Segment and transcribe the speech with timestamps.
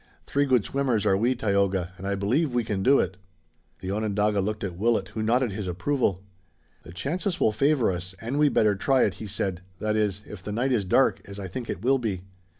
[0.25, 3.17] Three good swimmers are we, Tayoga, and I believe we can do it."
[3.81, 6.23] The Onondaga looked at Willet, who nodded his approval.
[6.81, 10.41] "The chances will favor us, and we'd better try it," he said, "that is, if
[10.41, 12.23] the night is dark, as I think it will be."